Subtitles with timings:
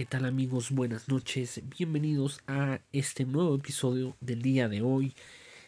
[0.00, 0.70] ¿qué tal amigos?
[0.70, 1.60] Buenas noches.
[1.76, 5.12] Bienvenidos a este nuevo episodio del día de hoy,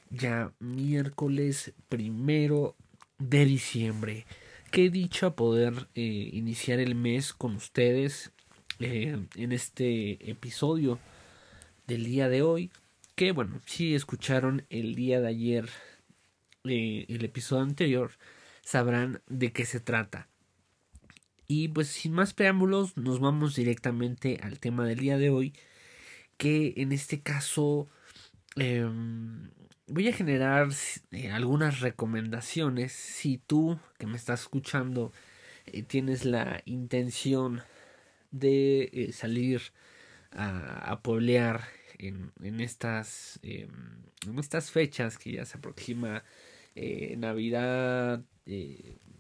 [0.08, 2.74] ya miércoles primero
[3.18, 4.24] de diciembre.
[4.70, 8.32] Qué dicha poder eh, iniciar el mes con ustedes
[8.80, 10.98] eh, en este episodio
[11.86, 12.70] del día de hoy.
[13.14, 15.68] Que bueno, si escucharon el día de ayer
[16.64, 18.12] eh, el episodio anterior,
[18.62, 20.31] sabrán de qué se trata.
[21.46, 25.52] Y pues sin más preámbulos, nos vamos directamente al tema del día de hoy,
[26.36, 27.88] que en este caso
[28.56, 29.50] em,
[29.86, 30.68] voy a generar
[31.10, 32.92] eh, algunas recomendaciones.
[32.92, 35.12] Si tú que me estás escuchando
[35.66, 37.62] eh, tienes la intención
[38.30, 39.60] de eh, salir
[40.30, 41.62] a, a pueblear
[41.98, 43.70] en, en estas, em,
[44.26, 46.24] en estas fechas que ya se aproxima
[47.18, 48.24] Navidad,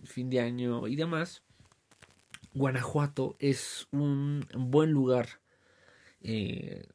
[0.04, 1.42] fin de año y demás,
[2.54, 5.40] Guanajuato es un buen lugar
[6.20, 6.86] eh,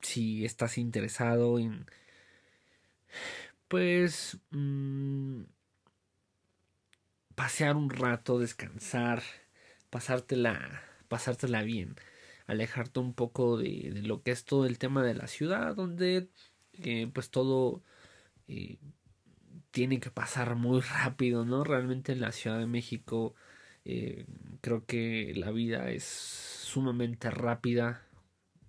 [0.00, 1.86] si estás interesado en
[3.68, 5.42] pues mm,
[7.34, 9.22] pasear un rato, descansar,
[9.90, 11.96] pasártela, pasártela bien,
[12.46, 16.30] alejarte un poco de, lo que es todo el tema de la ciudad, donde
[16.74, 17.82] eh, pues todo
[18.48, 18.78] eh,
[19.70, 21.64] tiene que pasar muy rápido, ¿no?
[21.64, 23.34] Realmente en la Ciudad de México
[23.90, 24.26] eh,
[24.60, 28.06] creo que la vida es sumamente rápida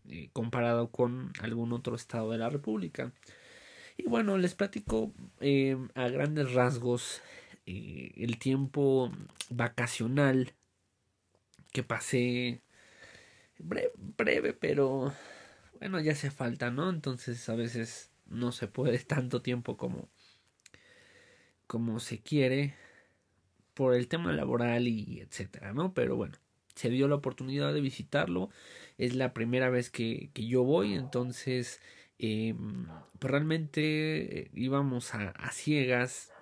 [0.07, 3.11] eh, comparado con algún otro estado de la República.
[3.97, 5.11] Y bueno, les platico
[5.41, 7.21] eh, a grandes rasgos
[7.65, 9.11] el tiempo
[9.49, 10.53] vacacional
[11.73, 12.61] que pasé
[13.59, 15.13] breve, breve, pero
[15.79, 16.89] bueno, ya hace falta, ¿no?
[16.89, 20.07] Entonces a veces no se puede tanto tiempo como
[21.67, 22.73] como se quiere
[23.79, 25.93] por el tema laboral y etcétera, ¿no?
[25.93, 26.33] Pero bueno,
[26.75, 28.49] se dio la oportunidad de visitarlo,
[28.97, 31.79] es la primera vez que, que yo voy, entonces
[32.17, 32.55] eh,
[33.19, 36.33] pues realmente eh, íbamos a, ciegas,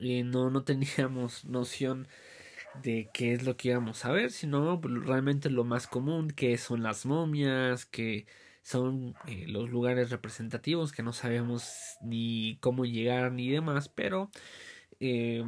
[0.00, 2.08] eh, no, no teníamos noción
[2.82, 6.58] de qué es lo que íbamos a ver, sino pues, realmente lo más común, que
[6.58, 8.26] son las momias, que
[8.62, 9.14] son
[9.46, 14.32] los lugares representativos, que no sabemos ni cómo llegar ni demás, pero
[15.00, 15.44] eh,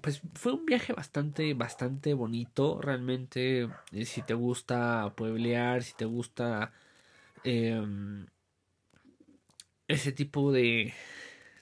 [0.00, 2.80] pues fue un viaje bastante, bastante bonito.
[2.80, 6.72] Realmente, eh, si te gusta pueblear, si te gusta
[7.44, 7.82] eh,
[9.88, 10.94] ese tipo de,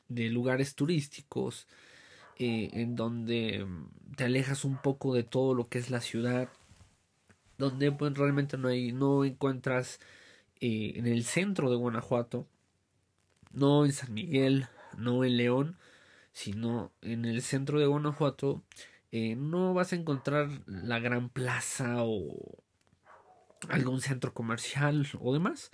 [0.09, 1.67] de lugares turísticos,
[2.39, 3.67] eh, en donde
[4.17, 6.49] te alejas un poco de todo lo que es la ciudad,
[7.59, 10.01] donde pues realmente no hay, no encuentras
[10.61, 12.47] eh, en el centro de Guanajuato,
[13.53, 14.67] no en San Miguel,
[14.97, 15.77] no en León,
[16.33, 18.63] sino en el centro de Guanajuato
[19.13, 22.63] eh, no vas a encontrar la gran plaza o
[23.69, 25.71] algún centro comercial o demás.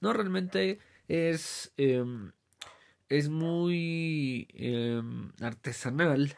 [0.00, 0.78] No, realmente
[1.08, 2.04] es, eh,
[3.08, 5.02] es muy eh,
[5.40, 6.36] artesanal,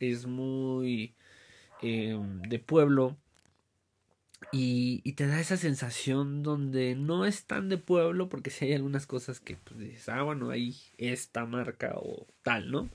[0.00, 1.14] es muy
[1.82, 3.16] em, de pueblo
[4.52, 8.74] y, y, te da esa sensación donde no es tan de pueblo porque si hay
[8.74, 12.90] algunas cosas que pues, dices, ah, bueno, hay esta marca o tal, ¿no?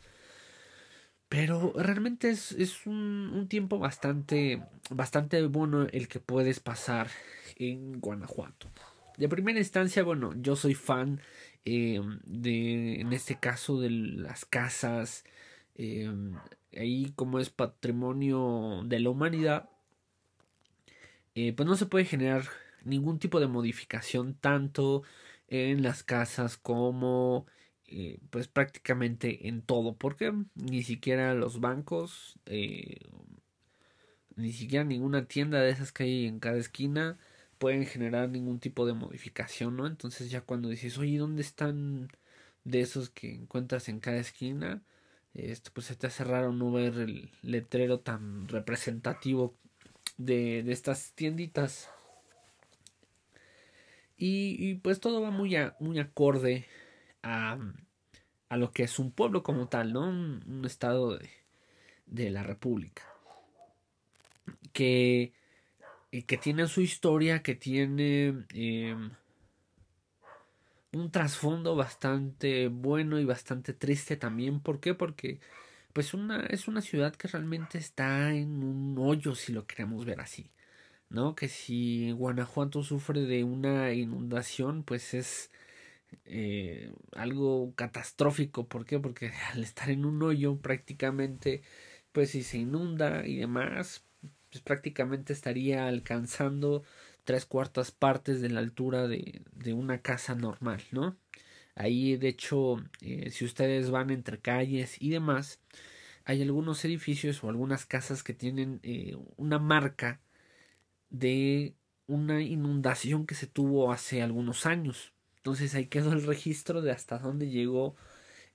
[1.31, 7.07] Pero realmente es, es un, un, tiempo bastante, bastante bueno el que puedes pasar
[7.55, 8.67] en Guanajuato.
[9.15, 11.21] De primera instancia, bueno, yo soy fan
[11.63, 15.23] eh, de, en este caso, de las casas.
[15.75, 16.11] Eh,
[16.75, 19.69] ahí como es patrimonio de la humanidad,
[21.35, 22.43] eh, pues no se puede generar
[22.83, 25.03] ningún tipo de modificación tanto
[25.47, 27.45] en las casas como
[27.91, 32.99] eh, pues prácticamente en todo porque ni siquiera los bancos eh,
[34.35, 37.17] ni siquiera ninguna tienda de esas que hay en cada esquina
[37.59, 42.09] pueden generar ningún tipo de modificación no entonces ya cuando dices oye dónde están
[42.63, 44.81] de esos que encuentras en cada esquina
[45.33, 49.55] este pues se te hace raro no ver el letrero tan representativo
[50.17, 51.89] de, de estas tienditas.
[54.17, 56.67] Y, y, pues todo va muy a, muy acorde
[57.23, 57.57] a,
[58.49, 60.09] a lo que es un pueblo como tal, ¿no?
[60.09, 61.17] Un, estado
[62.05, 63.03] de, la República.
[64.73, 65.33] Que,
[66.11, 68.95] que tiene su historia, que tiene eh,
[70.91, 74.59] un trasfondo bastante bueno y bastante triste también.
[74.59, 74.93] ¿Por qué?
[74.93, 75.39] Porque
[75.93, 80.21] pues una, es una ciudad que realmente está en un hoyo, si lo queremos ver
[80.21, 80.51] así.
[81.09, 81.35] ¿No?
[81.35, 85.51] Que si Guanajuato sufre de una inundación, pues es
[86.25, 88.67] eh, algo catastrófico.
[88.67, 88.99] ¿Por qué?
[88.99, 91.63] Porque al estar en un hoyo prácticamente,
[92.11, 94.05] pues si se inunda y demás,
[94.51, 96.83] pues prácticamente estaría alcanzando
[97.23, 101.17] tres cuartas partes de la altura de, de una casa normal, ¿no?
[101.75, 105.61] Ahí, de hecho, eh, si ustedes van entre calles y demás,
[106.25, 110.21] hay algunos edificios o algunas casas que tienen eh, una marca
[111.09, 111.75] de
[112.07, 115.10] una inundación que se tuvo hace algunos años.
[115.41, 117.95] Entonces ahí quedó el registro de hasta dónde llegó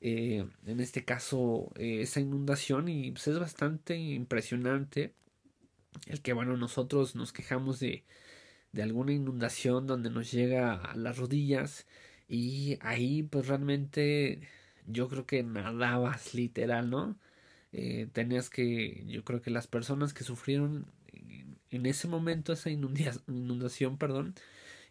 [0.01, 5.15] eh, en este caso esa inundación y pues es bastante impresionante
[6.07, 8.05] el que bueno nosotros nos quejamos de,
[8.73, 11.87] de alguna inundación donde nos llega a las rodillas
[12.29, 14.41] y ahí pues realmente
[14.87, 17.19] yo creo que nadabas literal, ¿no?
[17.73, 20.87] Eh, tenías que, yo creo que las personas que sufrieron
[21.71, 24.35] en, ese momento esa inundación, perdón,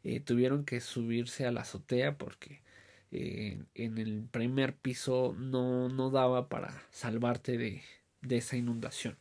[0.06, 2.62] eh, tuvieron que subirse a la azotea porque
[3.12, 7.82] eh, en el primer piso no, no daba para salvarte de,
[8.22, 9.18] de esa inundación.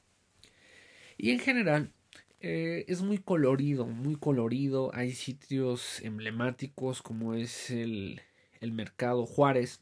[1.16, 1.90] Y en general,
[2.40, 4.90] eh, es muy colorido, muy colorido.
[4.94, 8.20] Hay sitios emblemáticos como es el,
[8.60, 9.81] el Mercado Juárez,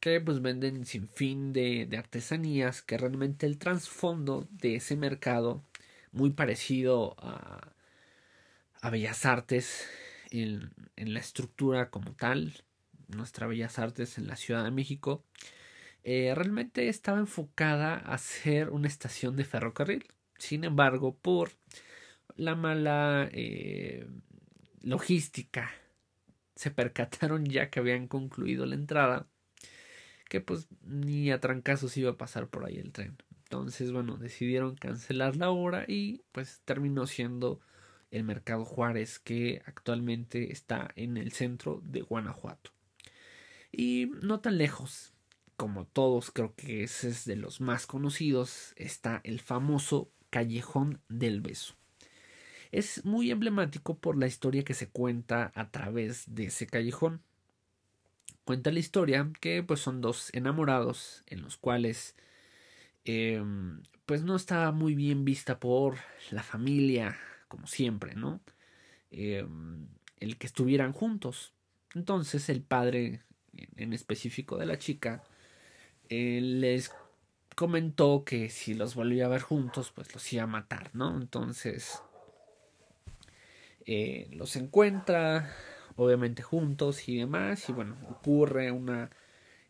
[0.00, 5.62] que pues venden sin fin de, de artesanías, que realmente el trasfondo de ese mercado,
[6.12, 7.74] muy parecido a,
[8.82, 9.88] a Bellas Artes
[10.30, 12.54] en, en, la estructura como tal,
[13.08, 15.24] nuestra Bellas Artes en la Ciudad de México,
[16.02, 20.06] eh, realmente estaba enfocada a ser una estación de ferrocarril.
[20.38, 21.52] Sin embargo, por
[22.36, 24.06] la mala eh,
[24.82, 25.70] logística,
[26.56, 29.26] se percataron ya que habían concluido la entrada,
[30.28, 33.18] que pues ni a trancazos iba a pasar por ahí el tren.
[33.44, 37.60] Entonces, bueno, decidieron cancelar la obra y pues terminó siendo
[38.10, 42.72] el Mercado Juárez que actualmente está en el centro de Guanajuato.
[43.72, 45.12] Y no tan lejos,
[45.56, 51.40] como todos creo que ese es de los más conocidos, está el famoso Callejón del
[51.40, 51.74] Beso.
[52.72, 57.22] Es muy emblemático por la historia que se cuenta a través de ese callejón.
[58.44, 62.16] Cuenta la historia que pues son dos enamorados en los cuales
[63.04, 63.42] eh,
[64.06, 65.96] pues no estaba muy bien vista por
[66.30, 67.18] la familia,
[67.50, 68.40] como siempre, ¿no?
[69.10, 69.46] Eh,
[70.18, 71.52] el que estuvieran juntos.
[71.94, 73.20] Entonces el padre
[73.76, 75.22] en específico de la chica
[76.08, 76.92] les
[77.54, 81.16] comentó que si los volvía a ver juntos, pues los iba a matar, ¿no?
[81.16, 82.02] Entonces,
[83.84, 85.54] eh, los encuentra,
[85.96, 89.10] obviamente juntos y demás, y bueno, ocurre una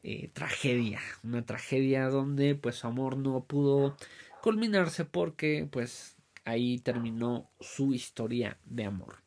[0.02, 3.96] eh, tragedia, una tragedia donde pues su amor no pudo
[4.42, 9.22] culminarse porque pues ahí terminó su historia de amor.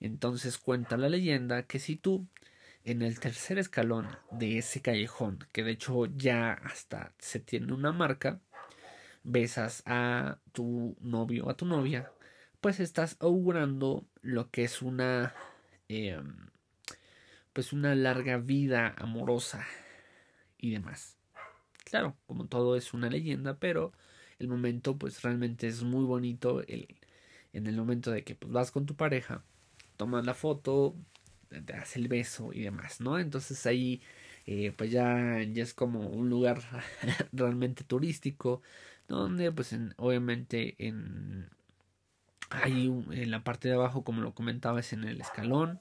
[0.00, 2.26] Entonces cuenta la leyenda que si tú
[2.84, 7.92] en el tercer escalón de ese callejón, que de hecho ya hasta se tiene una
[7.92, 8.40] marca,
[9.24, 12.12] besas a tu novio o a tu novia,
[12.60, 15.34] pues estás augurando lo que es una
[15.88, 16.48] em,
[17.52, 19.66] pues una larga vida amorosa
[20.58, 21.18] y demás.
[21.84, 23.92] Claro, como todo es una leyenda, pero
[24.38, 26.88] el momento pues realmente es muy bonito el,
[27.52, 29.42] en el momento de que pues, vas con tu pareja,
[29.96, 30.94] tomas la foto,
[31.48, 33.18] te hace el beso y demás, ¿no?
[33.18, 34.00] Entonces ahí
[34.46, 36.62] eh, pues ya, ya es como un lugar
[37.32, 38.62] realmente turístico
[39.08, 41.50] donde pues obviamente en
[42.50, 45.80] ahí en la parte de abajo como lo comentaba es en el escalón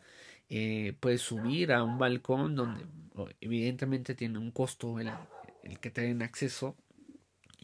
[0.49, 2.85] eh, puedes subir a un balcón donde
[3.41, 5.11] evidentemente tiene un costo el,
[5.63, 6.75] el que te den acceso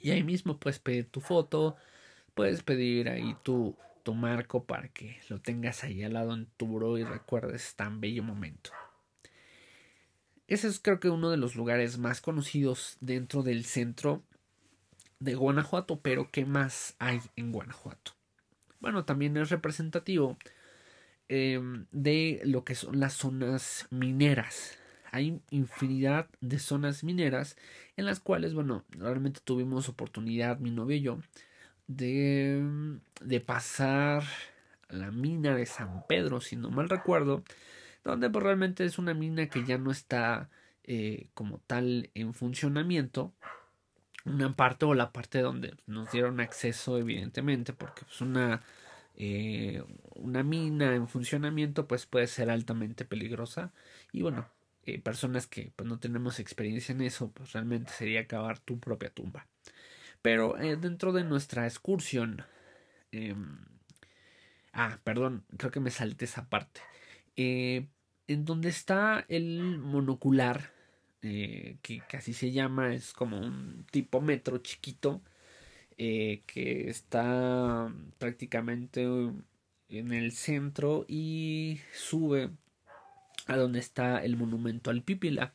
[0.03, 1.75] y ahí mismo puedes pedir tu foto
[2.35, 6.67] puedes pedir ahí tu tu marco para que lo tengas ahí al lado en tu
[6.67, 8.71] buro y recuerdes tan bello momento.
[10.47, 14.23] Ese es creo que uno de los lugares más conocidos dentro del centro
[15.19, 18.11] de Guanajuato, pero ¿qué más hay en Guanajuato?
[18.81, 20.37] Bueno, también es representativo
[21.29, 24.77] em, de lo que son las zonas mineras.
[25.13, 27.55] Hay infinidad de zonas mineras
[27.97, 31.19] en las cuales, bueno, realmente tuvimos oportunidad, mi novio y yo,
[31.87, 32.61] de,
[33.21, 34.23] de pasar
[34.89, 37.43] la mina de San Pedro, si no mal recuerdo,
[38.03, 40.49] donde pues, realmente es una mina que ya no está
[40.83, 43.33] eh, como tal en funcionamiento.
[44.25, 48.63] Una parte o la parte donde nos dieron acceso, evidentemente, porque es pues, una,
[49.15, 49.83] eh,
[50.15, 53.73] una mina en funcionamiento pues puede ser altamente peligrosa.
[54.11, 54.47] Y bueno,
[54.85, 59.09] eh, personas que pues, no tenemos experiencia en eso, pues realmente sería acabar tu propia
[59.09, 59.47] tumba.
[60.21, 62.43] Pero eh, dentro de nuestra excursión...
[63.11, 63.59] Em,
[64.73, 66.81] ah, perdón, creo que me salté esa parte.
[67.35, 67.87] Eh,
[68.27, 70.71] en donde está el monocular,
[71.21, 75.21] eh, que, así se llama, es como un tipo metro chiquito,
[75.97, 79.03] que está prácticamente
[79.89, 82.49] en el centro y sube
[83.47, 85.51] a donde está el monumento al Pípila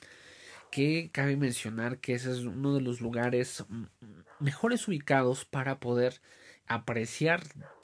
[0.71, 3.64] que cabe mencionar que ese es uno de los lugares
[4.38, 6.21] mejores ubicados para poder
[6.66, 7.42] apreciar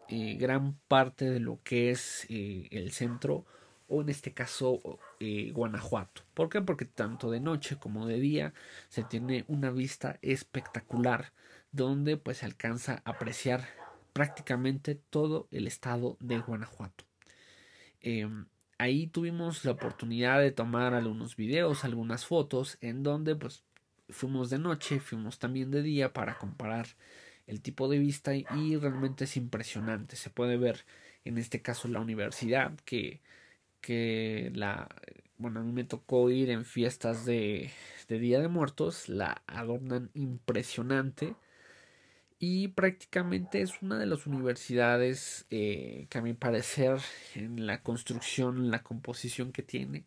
[0.09, 3.47] eh, gran parte de lo que es eh, el centro
[3.89, 4.81] o en este caso
[5.21, 6.23] eh, Guanajuato.
[6.35, 6.61] ¿Por qué?
[6.61, 8.53] Porque tanto de noche como de día
[8.89, 11.33] se tiene una vista espectacular
[11.73, 13.67] donde pues se alcanza a apreciar
[14.13, 17.05] prácticamente todo el estado de Guanajuato.
[18.79, 23.65] Ahí tuvimos la oportunidad de tomar algunos videos, algunas fotos, en donde pues
[24.09, 26.87] fuimos de noche, fuimos también de día para comparar
[27.47, 30.17] el tipo de vista y realmente es impresionante.
[30.17, 30.85] Se puede ver
[31.25, 33.21] en este caso la universidad que,
[33.81, 34.89] que la
[35.39, 37.71] bueno a mí me tocó ir en fiestas de,
[38.09, 41.35] de Día de Muertos, la adornan impresionante
[42.47, 46.99] y prácticamente es una de las universidades eh, que a mi parecer
[47.35, 50.05] en la construcción, la composición que tiene,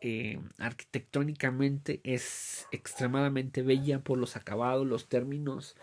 [0.00, 5.76] eh, arquitectónicamente es extremadamente bella por los acabados, los términos,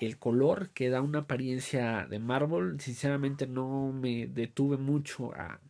[0.00, 2.80] el color que da una apariencia de mármol.
[2.80, 5.60] Sinceramente no me detuve mucho a,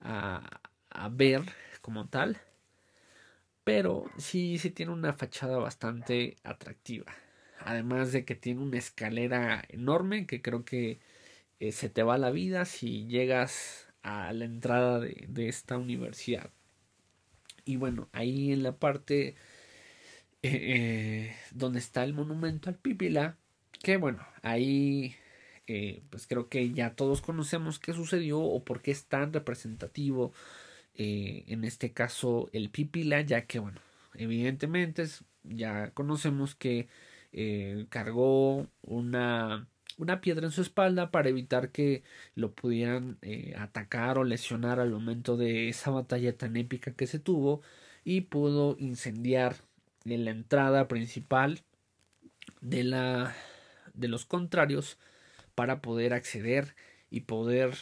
[0.00, 0.60] a,
[0.90, 1.42] a ver
[1.80, 2.38] como tal,
[3.64, 7.06] pero sí, sí tiene una fachada bastante atractiva.
[7.60, 11.00] Además de que tiene una escalera enorme que creo que
[11.60, 16.50] eh, se te va la vida si llegas a la entrada de, esta universidad.
[17.64, 19.36] Y bueno, ahí en la parte eh,
[20.42, 23.36] eh, donde está el monumento al Pípila,
[23.82, 25.16] que bueno, ahí
[26.10, 30.32] pues creo que ya todos conocemos qué sucedió o por qué es tan representativo
[30.94, 33.80] en este caso el Pípila, ya que bueno,
[34.14, 35.04] evidentemente
[35.44, 36.88] ya conocemos que
[37.32, 39.68] eh, cargó una,
[39.98, 42.02] una piedra en su espalda para evitar que
[42.34, 47.18] lo pudieran eh, atacar o lesionar al momento de esa batalla tan épica que se
[47.18, 47.62] tuvo
[48.04, 49.56] y pudo incendiar
[50.04, 51.62] en la entrada principal
[52.60, 53.34] de la
[53.94, 54.98] de los contrarios
[55.54, 56.74] para poder acceder
[57.10, 57.74] y poder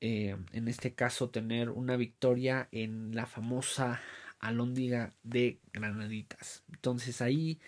[0.00, 4.00] eh, en este caso tener una victoria en la famosa
[4.38, 6.62] alóndiga de granaditas.
[6.72, 7.58] Entonces ahí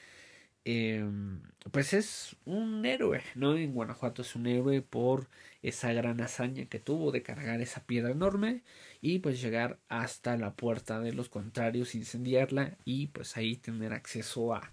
[0.69, 3.57] Em, pues es un héroe, ¿no?
[3.57, 5.29] En Guanajuato es un héroe por
[5.63, 8.63] esa gran hazaña que tuvo de cargar esa piedra enorme
[9.01, 14.55] y pues llegar hasta la puerta de los contrarios, incendiarla y pues ahí tener acceso
[14.55, 14.73] a,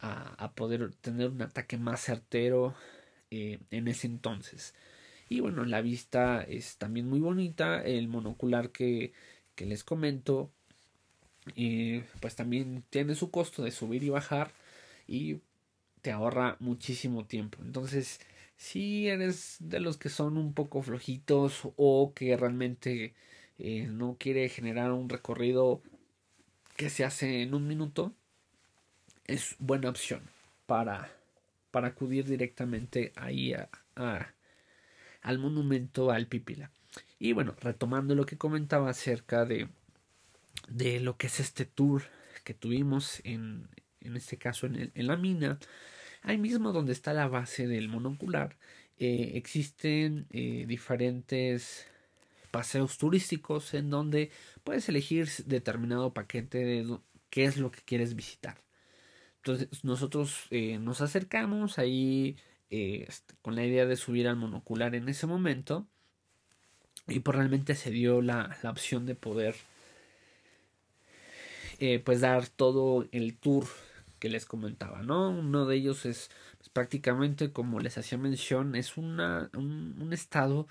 [0.00, 2.74] a, poder tener un ataque más certero
[3.30, 4.74] eh, en ese entonces.
[5.28, 9.12] Y bueno, la vista es también muy bonita, el monocular que,
[9.54, 10.50] que les comento,
[11.56, 14.52] eh, pues también tiene su costo de subir y bajar
[15.10, 15.40] y
[16.02, 17.58] te ahorra muchísimo tiempo.
[17.62, 18.20] Entonces,
[18.56, 23.14] si eres de los que son un poco flojitos o que realmente
[23.58, 25.82] eh, no quiere generar un recorrido
[26.76, 28.14] que se hace en un minuto,
[29.26, 30.22] es buena opción
[30.66, 31.12] para,
[31.72, 33.68] para acudir directamente ahí a,
[35.22, 36.70] al monumento al Pipila.
[37.18, 39.68] Y bueno, retomando lo que comentaba acerca de,
[40.68, 42.04] de lo que es este tour
[42.44, 43.68] que tuvimos en,
[44.00, 45.58] en este caso en, la mina,
[46.22, 48.56] ahí mismo donde está la base del monocular,
[48.98, 51.86] eh, existen eh, diferentes
[52.50, 54.30] paseos turísticos en donde
[54.64, 56.98] puedes elegir determinado paquete de
[57.30, 58.58] qué es lo que quieres visitar.
[59.36, 62.36] Entonces nosotros eh, nos acercamos ahí
[62.68, 65.86] este, con la idea de subir al monocular en ese momento
[67.06, 69.56] y pues realmente se dio la, la opción de poder
[72.04, 73.66] pues dar todo el tour
[74.20, 75.30] que les comentaba, ¿no?
[75.30, 80.68] Uno de ellos es pues, prácticamente, como les hacía mención, es una, un, estado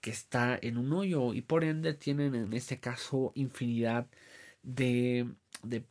[0.00, 4.08] que está en un hoyo y por ende tienen en este caso infinidad
[4.62, 5.28] de,
[5.62, 5.84] de,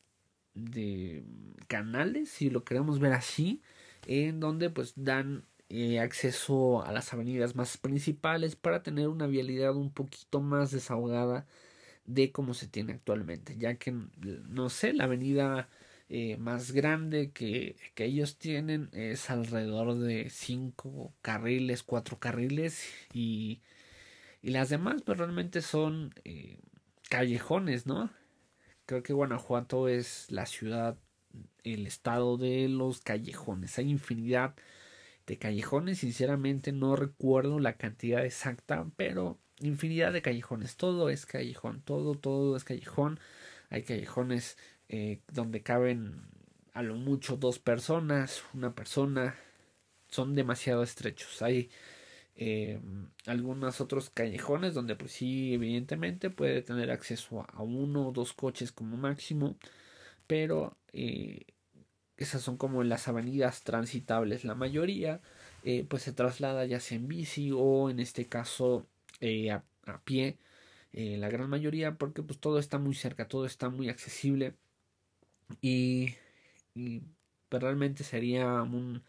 [0.56, 1.24] de
[1.68, 3.62] canales, si lo queremos ver así,
[4.08, 9.76] en donde pues dan eh, acceso a las avenidas más principales para tener una vialidad
[9.76, 11.48] un poquito más desahogada
[12.06, 13.94] de como se tiene actualmente, ya que
[14.50, 15.70] no sé, la avenida
[16.14, 23.62] eh, más grande que, que, ellos tienen es alrededor de cinco carriles, cuatro carriles y,
[24.42, 26.60] y las demás pues realmente son eh,
[27.10, 28.12] callejones, ¿no?
[28.86, 30.98] Creo que Guanajuato es la ciudad,
[31.64, 33.78] el estado de los callejones.
[33.80, 34.56] Hay infinidad
[35.28, 40.76] de callejones, sinceramente no recuerdo la cantidad exacta, pero infinidad de callejones.
[40.76, 43.18] Todo es callejón, todo, todo es callejón.
[43.70, 44.58] Hay callejones
[44.94, 46.22] eh, donde caben
[46.74, 49.36] a lo mucho dos personas, una persona,
[50.10, 51.42] son demasiado estrechos.
[51.42, 51.70] Hay
[52.36, 52.82] eh,
[53.26, 58.72] algunos otros callejones donde pues sí evidentemente puede tener acceso a uno o dos coches
[58.74, 59.58] como máximo
[60.28, 61.46] pero eh,
[62.18, 64.46] esas son como las avenidas transitables.
[64.46, 65.22] La mayoría
[65.90, 68.88] pues se traslada ya sea en bici o en este caso
[69.22, 70.38] a, a, pie
[70.94, 74.56] la gran mayoría porque pues todo está muy cerca todo está muy accesible
[75.62, 76.16] y,
[76.74, 77.02] y
[77.50, 79.04] pues, realmente sería un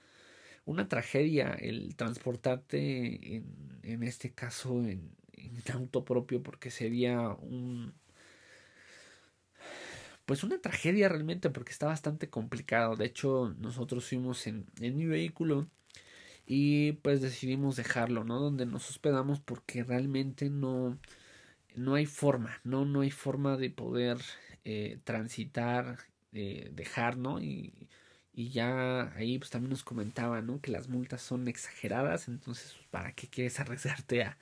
[0.64, 7.94] una tragedia el transportarte en, en este caso en, en, auto propio porque sería un
[10.24, 12.96] pues una tragedia realmente porque está bastante complicado.
[12.96, 15.68] De hecho nosotros fuimos en, en mi vehículo
[16.46, 20.98] y pues decidimos dejarlo no donde nos hospedamos porque realmente no
[21.74, 24.18] no hay forma no no hay forma de poder
[24.64, 25.98] eh, transitar
[26.32, 27.88] eh, dejar no y
[28.32, 30.60] y ya ahí pues también nos comentaban, ¿no?
[30.60, 34.38] Que las multas son exageradas, entonces ¿para qué quieres arriesgarte a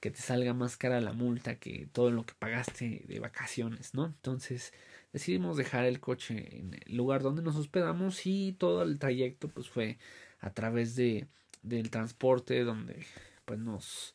[0.00, 4.06] que te salga más cara la multa que todo lo que pagaste de vacaciones, ¿no?
[4.06, 4.72] Entonces
[5.12, 9.68] decidimos dejar el coche en el lugar donde nos hospedamos y todo el trayecto pues
[9.68, 9.98] fue
[10.40, 11.28] a través de
[11.62, 13.04] del transporte donde
[13.44, 14.14] pues nos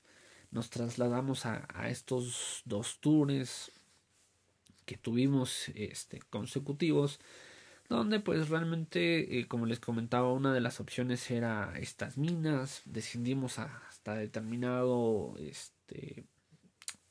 [0.51, 3.71] nos trasladamos a, a estos dos tours
[4.91, 7.21] que tuvimos este consecutivos
[7.87, 12.81] donde pues realmente eh, como les comentaba una de las opciones era estas minas.
[12.83, 16.25] Descendimos hasta determinado este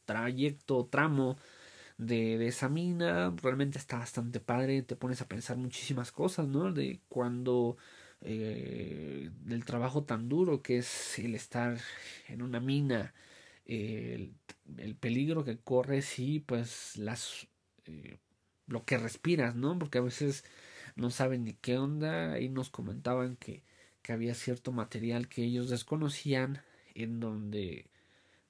[0.05, 1.39] trayecto tramo
[1.97, 3.35] de, esa mina.
[3.43, 7.79] Realmente está bastante padre te pones a pensar muchísimas cosas no de cuando
[8.21, 11.79] eh, del trabajo tan duro que es el estar
[12.29, 13.15] en una mina
[13.65, 14.35] el,
[14.77, 17.47] el, peligro que corres y pues las
[17.91, 18.19] eh,
[18.67, 20.45] lo que respiras no porque a veces
[20.97, 22.39] no saben ni qué onda.
[22.41, 23.63] Y nos comentaban que,
[24.03, 26.63] que había cierto material que ellos desconocían
[26.95, 27.87] en donde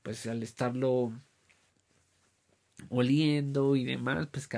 [0.02, 1.12] pues al estarlo
[2.88, 4.48] oliendo y demás pues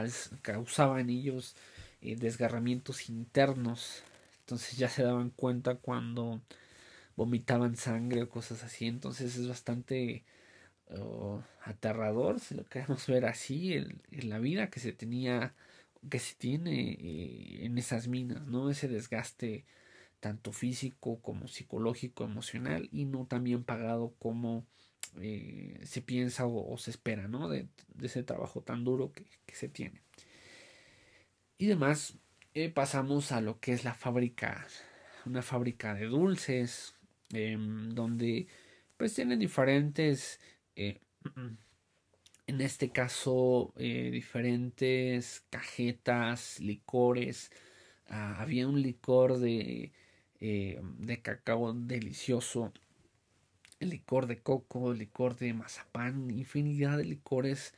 [0.42, 1.56] causaban ellos
[2.00, 4.02] eh, desgarramientos internos.
[4.40, 6.40] Entonces ya se daban cuenta cuando
[7.16, 8.86] vomitaban sangre o cosas así.
[8.86, 10.24] Entonces es bastante
[10.98, 15.54] oh, aterrador si lo queremos ver así en la vida que se tenía
[16.10, 18.70] que se tiene eh, en esas minas, ¿no?
[18.70, 19.64] Ese desgaste
[20.20, 24.66] tanto físico como psicológico, emocional y no tan bien pagado como
[25.20, 27.48] eh, se piensa o, se espera, ¿no?
[27.48, 27.68] De,
[28.02, 30.02] ese trabajo tan duro que, que se tiene.
[31.58, 32.14] Y demás,
[32.54, 34.66] eh, pasamos a lo que es la fábrica,
[35.26, 36.94] una fábrica de dulces,
[37.32, 38.48] em, donde
[38.96, 40.40] pues tienen diferentes
[40.76, 47.50] en este caso eh, diferentes cajetas, licores.
[48.08, 49.92] Ah, había un licor de,
[50.40, 52.72] eh, de cacao delicioso,
[53.80, 57.74] el licor de coco, licor de mazapán, infinidad de licores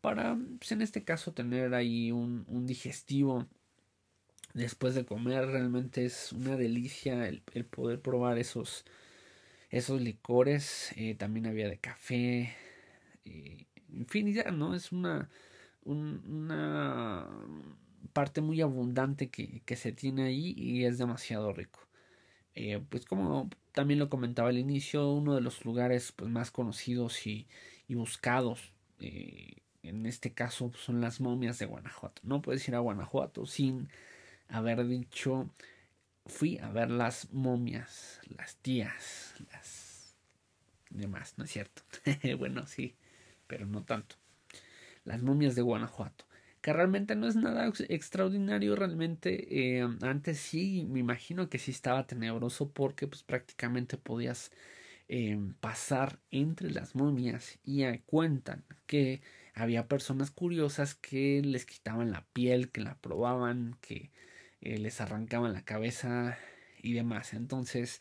[0.00, 3.46] para, pues, en este caso, tener ahí un, un, digestivo
[4.54, 5.46] después de comer.
[5.46, 8.84] Realmente es una delicia el, el poder probar esos,
[9.76, 10.92] esos licores.
[10.96, 12.54] Eh, también había de café
[13.94, 14.74] infinidad, ¿no?
[14.74, 15.30] Es una,
[15.84, 17.28] una
[18.12, 21.80] parte muy abundante que, que, se tiene ahí y es demasiado rico.
[22.54, 27.26] Eh, pues como también lo comentaba al inicio, uno de los lugares pues, más conocidos
[27.26, 27.48] y,
[27.88, 32.22] y buscados, eh, en este caso son las momias de Guanajuato.
[32.24, 33.88] No puedes ir a Guanajuato sin
[34.48, 35.50] haber dicho,
[36.26, 40.16] fui a ver las momias, las tías, las
[40.90, 41.82] demás, ¿no es cierto?
[42.38, 42.96] bueno, sí,
[43.46, 44.16] pero no tanto.
[45.04, 46.24] Las momias de Guanajuato,
[46.60, 52.06] que realmente no es nada extraordinario, realmente eh, antes sí, me imagino que sí estaba
[52.06, 54.50] tenebroso porque pues prácticamente podías
[55.08, 59.20] eh, pasar entre las momias y cuentan que
[59.54, 64.10] había personas curiosas que les quitaban la piel, que la probaban, que
[64.64, 66.38] eh, les arrancaban la cabeza
[66.82, 67.34] y demás.
[67.34, 68.00] Entonces,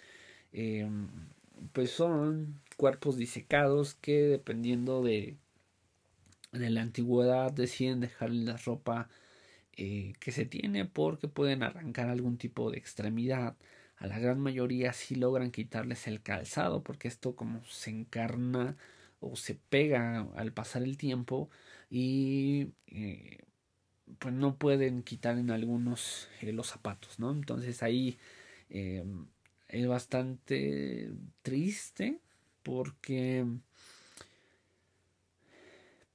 [1.74, 5.38] pues son cuerpos disecados que dependiendo de,
[6.52, 9.10] de la antigüedad deciden dejarle la ropa
[9.76, 13.58] eh, que se tiene porque pueden arrancar algún tipo de extremidad.
[13.98, 18.78] A la gran mayoría sí logran quitarles el calzado porque esto como se encarna
[19.20, 21.50] o se pega al pasar el tiempo
[21.90, 23.40] y eh,
[24.20, 27.32] pues no pueden quitar en algunos eh, los zapatos, ¿no?
[27.32, 28.18] Entonces ahí
[28.70, 31.12] es bastante
[31.44, 32.20] triste
[32.64, 33.46] porque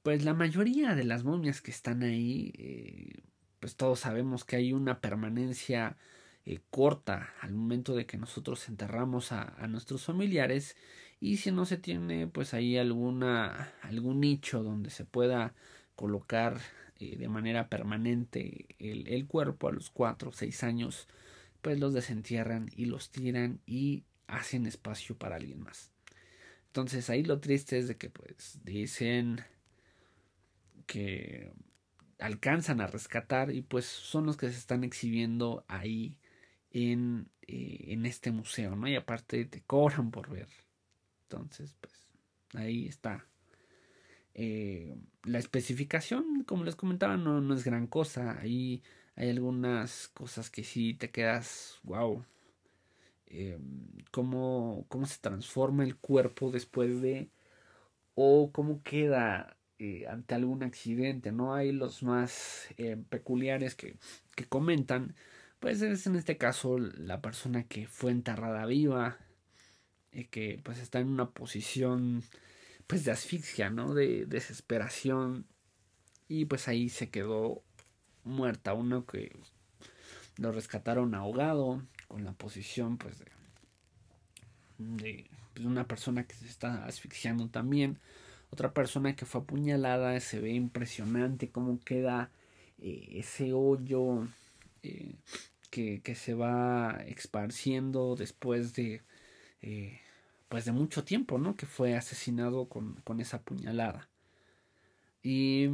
[0.03, 3.23] pues la mayoría de las momias que están ahí eh,
[3.59, 5.97] pues todos sabemos que hay una permanencia
[6.45, 10.77] eh, corta al momento de que nosotros enterramos a, a, nuestros familiares
[11.19, 15.53] y si no se tiene pues ahí alguna algún nicho donde se pueda
[15.95, 16.59] colocar
[16.99, 21.07] eh, de manera permanente el, el, cuerpo a los cuatro o seis años
[21.61, 25.91] pues los desentierran y los tiran y hacen espacio para alguien más
[26.67, 29.41] entonces ahí lo triste es de que pues dicen
[30.85, 31.51] que
[32.19, 36.17] alcanzan a rescatar y pues son los que se están exhibiendo ahí
[36.71, 38.87] en, eh, en este museo, ¿no?
[38.87, 40.47] Y aparte te cobran por ver.
[41.23, 41.93] Entonces, pues
[42.53, 43.25] ahí está.
[44.41, 48.39] Eh, la especificación, como les comentaba, no, no es gran cosa.
[48.39, 48.81] Ahí
[49.15, 52.23] hay algunas cosas que sí te quedas, wow.
[53.27, 53.59] Eh,
[54.11, 57.29] cómo, cómo se transforma el cuerpo después de
[58.15, 61.53] o cómo queda eh, ante algún accidente, ¿no?
[61.53, 63.97] Hay los más eh, peculiares que,
[64.35, 65.15] que comentan,
[65.59, 69.19] pues es en este caso la persona que fue enterrada viva,
[70.11, 72.23] y que pues está en una posición
[72.89, 73.93] pues de asfixia, ¿no?
[73.93, 75.45] De desesperación
[76.27, 77.61] y pues ahí se quedó
[78.23, 79.31] muerta, uno que
[80.37, 83.19] lo rescataron ahogado con la posición pues
[84.79, 87.99] de, pues, una persona que se está asfixiando también
[88.49, 92.31] otra persona que fue apuñalada, se ve impresionante cómo queda
[92.79, 94.27] eh, ese hoyo
[94.81, 95.13] eh,
[95.69, 99.03] que, que, se va esparciendo después de
[99.61, 100.01] eh,
[100.49, 101.55] pues de mucho tiempo, ¿no?
[101.55, 104.09] Que fue asesinado con, con esa puñalada.
[105.23, 105.69] Y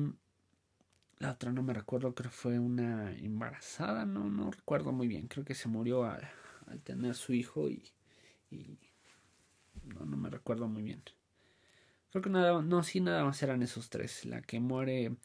[1.19, 5.27] la otra no me recuerdo, creo que fue una embarazada, no, no recuerdo muy bien,
[5.27, 6.29] creo que se murió al,
[6.83, 7.83] tener su hijo y,
[8.51, 8.77] y
[9.83, 11.03] no, no me recuerdo muy bien.
[12.11, 14.25] Creo que nada, no, sí, nada más eran esos tres.
[14.25, 15.17] La que muere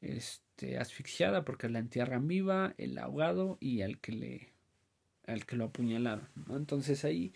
[0.00, 4.52] este, asfixiada porque la entierran viva, el ahogado y al que le
[5.26, 6.28] al que lo apuñalaron.
[6.34, 6.56] ¿no?
[6.56, 7.32] Entonces ahí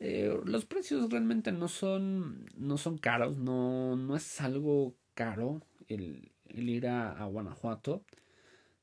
[0.00, 6.32] eh, los precios realmente no son no son caros, no, no es algo caro el,
[6.48, 8.04] ir a, Guanajuato.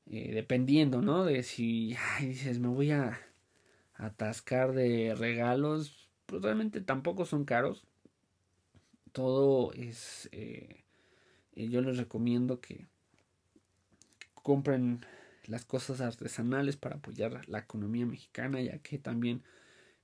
[0.08, 1.24] Eh, dependiendo, ¿no?
[1.24, 3.18] De si ay, dices, me voy a
[3.94, 7.86] atascar de regalos, pues realmente tampoco son caros
[9.16, 10.84] todo es eh,
[11.54, 12.86] yo les recomiendo que
[14.34, 15.00] compren
[15.46, 19.42] las cosas artesanales para apoyar la economía mexicana ya que también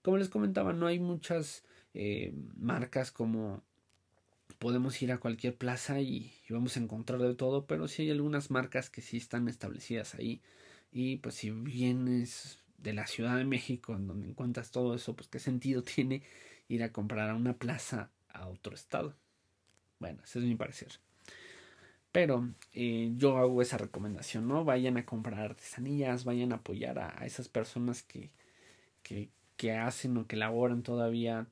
[0.02, 3.62] como les comentaba no hay muchas eh, marcas como
[4.58, 8.50] podemos ir a cualquier plaza y, vamos a encontrar de todo pero sí hay algunas
[8.50, 10.42] marcas que sí están establecidas ahí
[10.92, 15.28] y pues si vienes de la Ciudad de México en donde encuentras todo eso pues
[15.28, 16.22] qué sentido tiene
[16.68, 19.14] ir a comprar a una plaza a otro estado.
[19.98, 21.00] Bueno, ese es mi parecer.
[22.10, 24.64] Pero eh, yo hago esa recomendación, ¿no?
[24.64, 28.30] Vayan a comprar artesanías, vayan a apoyar a, esas personas que,
[29.02, 31.46] que, que, hacen o que elaboran todavía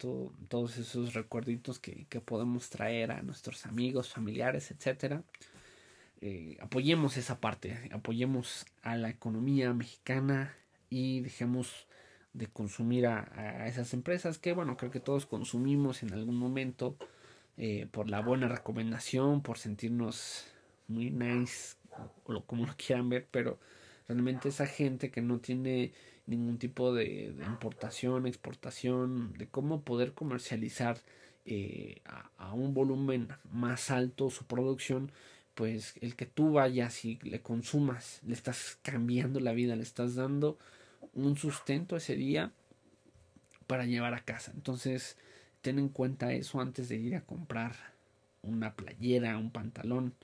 [0.48, 5.22] todos esos recuerditos que, que, podemos traer a nuestros amigos, familiares, etcétera.
[6.22, 10.54] Eh, apoyemos esa parte, apoyemos a la economía mexicana
[10.90, 11.86] y dejemos
[12.32, 16.96] de consumir a, esas empresas que bueno creo que todos consumimos en algún momento
[17.56, 20.46] eh, por la buena recomendación por sentirnos
[20.86, 21.76] muy nice
[22.24, 23.58] o como lo quieran ver pero
[24.06, 25.92] realmente esa gente que no tiene
[26.30, 30.98] ningún tipo de, importación exportación de cómo poder comercializar
[31.44, 32.00] eh,
[32.38, 35.12] a, un volumen más alto su producción
[35.54, 40.14] pues el que tú vayas y le consumas le estás cambiando la vida le estás
[40.14, 40.58] dando
[41.14, 42.52] un sustento ese día
[43.70, 44.50] para llevar a casa.
[44.54, 45.16] Entonces,
[45.62, 47.76] ten en cuenta eso antes de ir a comprar
[48.42, 50.14] una playera, un pantalón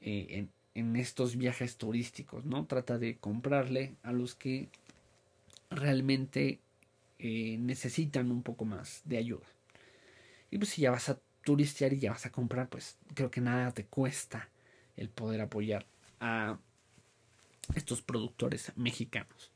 [0.00, 2.66] eh, en, en, estos viajes turísticos, ¿no?
[2.66, 4.68] Trata de comprarle a los que
[5.74, 6.60] realmente
[7.18, 9.46] eh, necesitan un poco más de ayuda.
[10.50, 13.40] Y pues si ya vas a turistear y ya vas a comprar, pues creo que
[13.40, 14.48] nada te cuesta
[14.96, 15.86] el poder apoyar
[16.20, 16.58] a
[17.74, 19.50] estos productores mexicanos.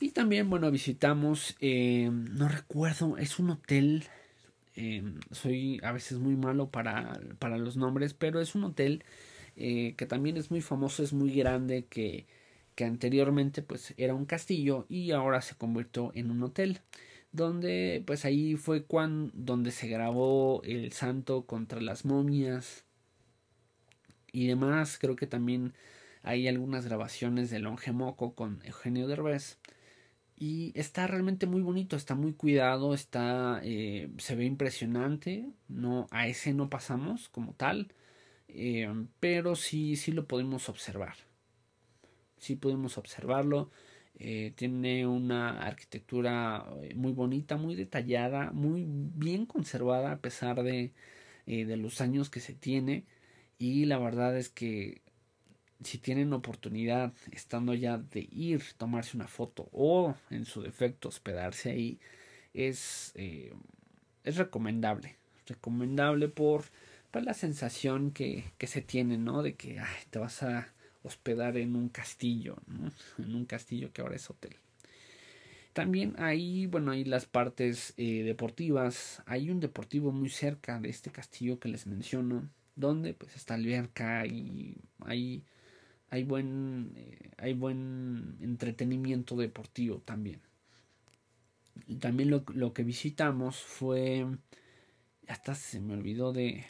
[0.00, 4.04] Y también, bueno, visitamos, eh, no recuerdo, es un hotel,
[4.74, 9.04] eh, soy a veces muy malo para, para los nombres, pero es un hotel
[9.56, 12.26] que también es muy famoso, es muy grande, que,
[12.74, 16.80] que anteriormente pues era un castillo y ahora se convirtió en un hotel
[17.32, 22.84] donde pues ahí fue cuando donde se grabó el santo contra las momias
[24.32, 25.74] y demás creo que también
[26.22, 29.58] hay algunas grabaciones de Longe Moco con Eugenio Derbez
[30.36, 35.48] y está realmente muy bonito, está muy cuidado, está, eh, se ve impresionante.
[35.68, 37.92] No, a ese no pasamos como tal,
[38.48, 38.88] eh,
[39.20, 41.14] pero sí, sí lo podemos observar.
[42.44, 43.70] Sí podemos observarlo.
[44.18, 50.92] Eh, tiene una arquitectura eh, muy bonita, muy detallada, muy bien conservada a pesar de,
[51.46, 53.06] eh, de los años que se tiene.
[53.58, 55.00] Y la verdad es que
[55.82, 61.70] si tienen oportunidad estando ya de ir, tomarse una foto o en su defecto hospedarse
[61.70, 61.98] ahí,
[62.52, 65.16] es, es recomendable.
[65.46, 66.64] Recomendable por,
[67.10, 69.42] por la sensación que, que se tiene, ¿no?
[69.42, 69.80] De que
[70.10, 72.90] te vas a hospedar en un castillo, ¿no?
[73.24, 74.56] en un castillo que ahora es hotel.
[75.74, 79.22] También hay, bueno, hay las partes eh, deportivas.
[79.26, 84.24] Hay un deportivo muy cerca de este castillo que les menciono, donde pues está alberca
[84.24, 85.42] y hay,
[86.10, 90.40] hay buen, eh, hay buen entretenimiento deportivo también.
[91.88, 94.24] Y también lo, lo, que visitamos fue,
[95.26, 96.64] hasta se me olvidó de,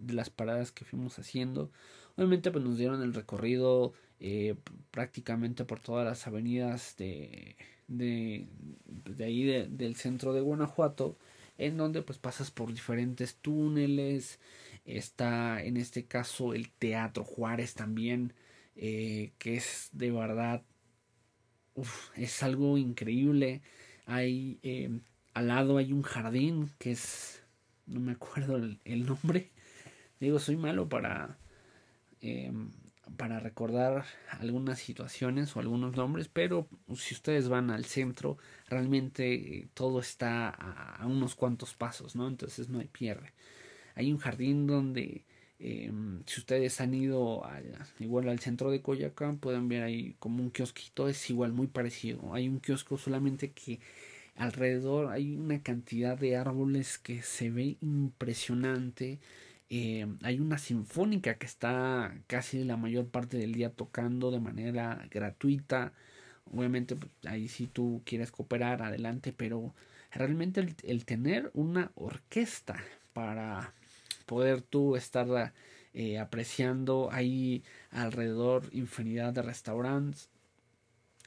[0.00, 1.70] de las paradas que fuimos haciendo.
[2.16, 4.54] Obviamente pues nos dieron el recorrido eh,
[4.90, 7.56] prácticamente por todas las avenidas de,
[7.88, 8.48] de,
[9.04, 11.18] de ahí del centro de Guanajuato
[11.58, 14.38] en donde pues pasas por diferentes túneles.
[14.86, 18.32] Está en este caso el Teatro Juárez también
[18.76, 20.62] eh, que es de verdad
[22.16, 23.60] es algo increíble.
[24.06, 24.90] Hay eh,
[25.34, 27.42] al lado hay un jardín que es
[27.86, 29.50] no me acuerdo el nombre.
[30.20, 31.36] Digo soy malo para
[32.20, 32.52] eh,
[33.16, 38.36] para recordar algunas situaciones o algunos nombres, pero si ustedes van al centro,
[38.68, 42.28] realmente eh, todo está a, unos cuantos pasos, ¿no?
[42.28, 43.32] Entonces no hay pierde.
[43.94, 45.24] Hay un jardín donde,
[45.58, 45.90] eh,
[46.26, 47.42] si ustedes han ido
[48.00, 52.34] igual al centro de Coyacán, pueden ver ahí como un kiosquito, es igual muy parecido.
[52.34, 53.80] Hay un kiosco solamente que
[54.36, 59.18] alrededor hay una cantidad de árboles que se ve impresionante
[59.70, 65.06] eh, hay una sinfónica que está casi la mayor parte del día tocando de manera
[65.10, 65.92] gratuita.
[66.52, 69.74] Obviamente, pues, ahí si tú quieres cooperar, adelante, pero
[70.12, 72.76] realmente el, tener una orquesta
[73.12, 73.74] para
[74.26, 75.52] poder tú estar
[75.94, 80.30] eh, apreciando ahí alrededor infinidad de restaurantes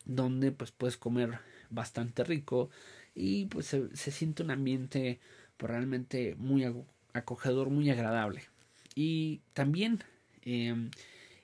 [0.05, 2.69] donde pues puedes comer bastante rico
[3.15, 5.19] y pues se, se siente un ambiente
[5.57, 6.63] pues, realmente muy
[7.13, 8.43] acogedor, muy agradable.
[8.95, 10.03] Y también
[10.43, 10.91] em,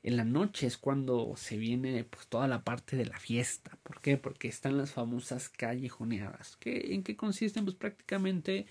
[0.04, 3.78] en la noche es cuando se viene pues, toda la parte de la fiesta.
[3.84, 4.17] ¿Por qué?
[4.17, 6.58] Porque están las famosas callejoneadas.
[6.58, 7.65] ¿Qué, ¿En qué consisten?
[7.65, 8.67] Pues prácticamente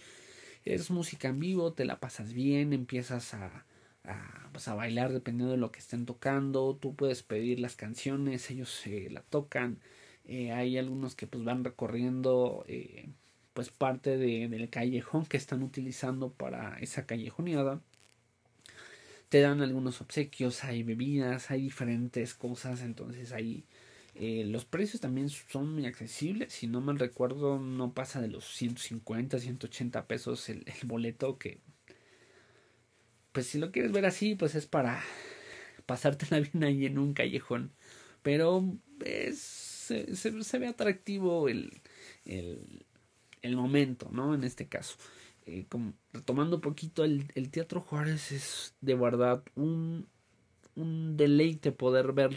[0.64, 3.66] es música en vivo, te la pasas bien, empiezas a,
[4.04, 6.76] a, pues, a bailar dependiendo de lo que estén tocando.
[6.76, 9.80] Tú puedes pedir las canciones, ellos se la tocan.
[10.26, 13.08] Eh, hay algunos que pues van recorriendo eh,
[13.54, 17.80] pues parte de, del callejón que están utilizando para esa callejoneada.
[19.28, 23.64] Te dan algunos obsequios, hay bebidas, hay diferentes cosas, entonces ahí
[24.16, 28.44] eh, los precios también son muy accesibles, si no mal recuerdo no pasa de los
[28.54, 31.58] 150, 180 pesos el, boleto que
[33.32, 35.02] pues si lo quieres ver así pues es para
[35.86, 37.72] pasártela bien ahí en un callejón
[38.22, 38.64] pero
[39.04, 41.82] es, se, se, ve atractivo el,
[42.24, 42.86] el,
[43.44, 44.34] el momento, ¿no?
[44.34, 44.96] En este caso.
[45.46, 50.08] Eh, como, retomando un poquito, el, el, Teatro Juárez es de verdad un,
[50.74, 52.32] un deleite poder ver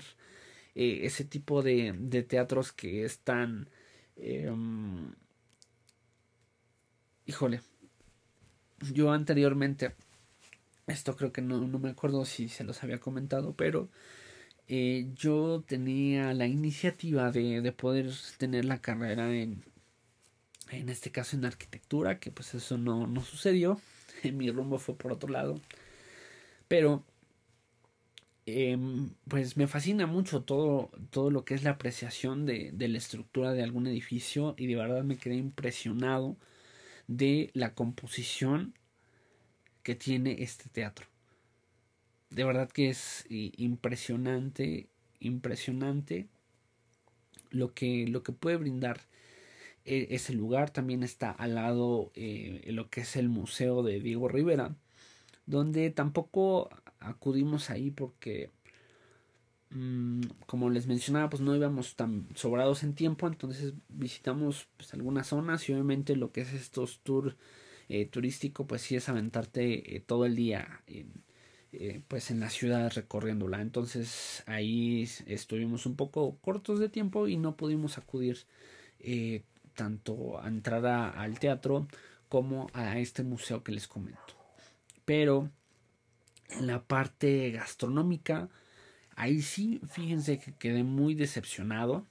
[0.75, 3.69] eh, ese tipo de, de, teatros que están...
[4.17, 4.51] Eh,
[7.25, 7.61] híjole,
[8.93, 9.95] yo anteriormente,
[10.87, 13.89] esto creo que no, no, me acuerdo si se los había comentado, pero
[14.67, 19.63] eh, yo tenía la iniciativa de, de poder tener la carrera en
[20.71, 23.79] en este caso en arquitectura, que pues eso no, no sucedió,
[24.23, 25.59] mi rumbo fue por otro lado,
[26.67, 27.03] pero
[28.45, 32.97] em, pues me fascina mucho todo, todo lo que es la apreciación de, de la
[32.97, 36.37] estructura de algún edificio y de verdad me quedé impresionado
[37.07, 38.73] de la composición
[39.83, 41.07] que tiene este teatro.
[42.29, 46.27] De verdad que es impresionante, impresionante
[47.51, 48.99] lo que, lo que puede brindar
[49.87, 50.69] ese lugar.
[50.71, 54.75] También está al lado eh, lo que es el Museo de Diego Rivera,
[55.45, 56.69] donde tampoco
[56.99, 58.51] acudimos ahí porque,
[59.69, 65.27] mm, como les mencionaba, pues no íbamos tan sobrados en tiempo, entonces visitamos pues, algunas
[65.27, 67.35] zonas y obviamente lo que es estos tours
[67.89, 71.23] eh, turístico, pues sí es aventarte eh, todo el día en,
[72.07, 73.61] pues en la ciudad recorriéndola.
[73.61, 78.45] Entonces ahí estuvimos un poco cortos de tiempo y no pudimos acudir
[79.77, 81.87] tanto a entrar al teatro
[82.27, 84.35] como a este museo que les comento.
[85.05, 85.49] Pero
[86.49, 88.49] en la parte gastronómica,
[89.15, 92.05] ahí sí, fíjense que quedé muy decepcionado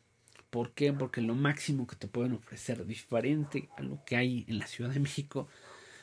[0.56, 0.92] ¿Por qué?
[0.92, 4.90] Porque lo máximo que te pueden ofrecer diferente a lo que hay en la Ciudad
[4.90, 5.48] de México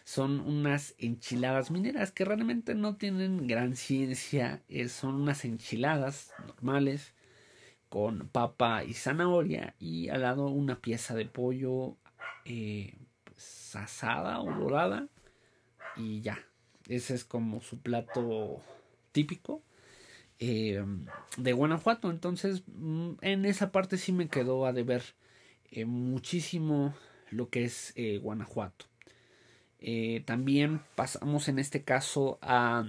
[0.04, 7.14] son unas enchiladas mineras que realmente no tienen gran ciencia, eh, son unas enchiladas normales
[7.94, 11.96] con papa y zanahoria y al lado una pieza de pollo
[12.44, 15.10] eh, pues, asada o dorada
[15.96, 16.40] y ya,
[16.88, 18.64] ese es como su plato
[19.12, 19.62] típico
[20.40, 20.84] eh,
[21.38, 22.10] de Guanajuato.
[22.10, 25.04] Entonces, mm, en esa parte sí me quedó a deber
[25.70, 26.96] eh, muchísimo
[27.30, 28.88] lo que es eh, Guanajuato.
[30.26, 32.88] también pasamos en este caso a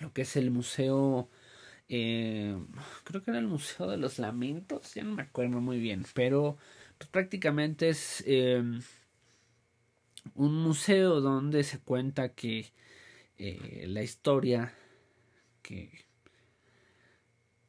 [0.00, 1.28] lo que es el museo.
[1.88, 6.56] Creo que era el Museo de los Lamentos, ya no me acuerdo muy bien, pero
[6.98, 8.24] pues, prácticamente es
[10.34, 12.72] un museo donde se cuenta que
[13.38, 14.72] la historia
[15.62, 16.06] que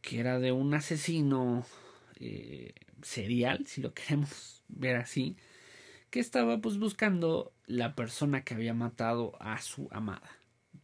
[0.08, 1.65] que era de un asesino
[2.15, 5.36] eh, serial, si lo queremos ver así,
[6.10, 10.32] que estaba pues buscando la persona que había matado a su amada.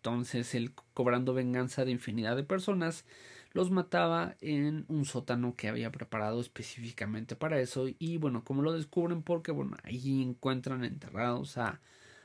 [0.03, 3.05] Entonces él cobrando venganza de infinidad de personas,
[3.53, 7.85] los mataba en un sótano que había preparado específicamente para eso.
[7.99, 11.79] Y bueno, como lo descubren porque bueno, ahí encuentran enterrados a,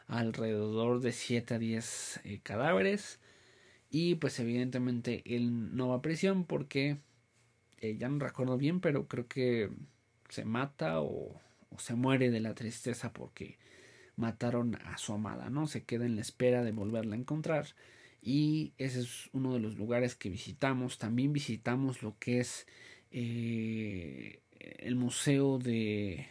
[0.08, 3.20] alrededor de 7 a 10 eh, cadáveres.
[3.90, 6.98] Y pues evidentemente él no va a prisión porque
[7.78, 9.70] eh, ya no recuerdo bien, pero creo que
[10.30, 13.56] se mata o, o, se muere de la tristeza porque
[14.18, 15.66] mataron a su amada, ¿no?
[15.66, 17.66] Se queda en la espera de volverla a encontrar.
[18.20, 20.98] Y ese es uno de los lugares que visitamos.
[20.98, 22.66] También visitamos lo que es
[23.12, 26.26] eh, el Museo de,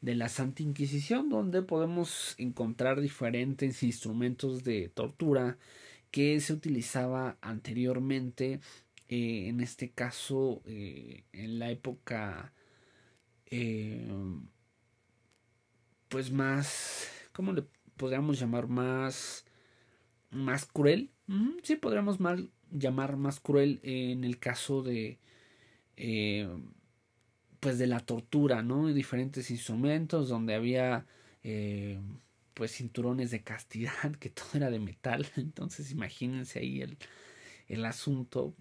[0.00, 5.58] de la Santa Inquisición, donde podemos encontrar diferentes instrumentos de tortura,
[6.10, 8.60] que se utilizaba anteriormente,
[9.08, 12.52] eh, en este caso eh, en la época
[16.08, 17.64] pues más, ¿cómo le
[17.96, 18.66] podríamos llamar?
[18.68, 19.44] Más,
[20.30, 21.10] más cruel.
[21.62, 25.18] sí, podríamos mal, llamar más cruel en el caso de,
[27.60, 28.92] pues de la tortura, ¿no?
[28.92, 31.06] Diferentes instrumentos donde había
[32.56, 35.26] pues cinturones de castidad, que todo era de metal.
[35.36, 36.96] Entonces imagínense ahí el,
[37.68, 38.54] el asunto.